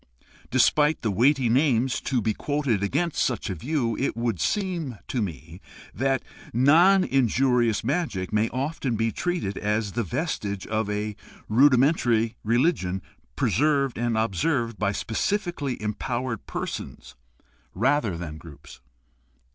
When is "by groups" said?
18.39-18.81